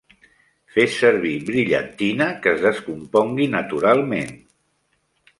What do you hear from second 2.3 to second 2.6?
que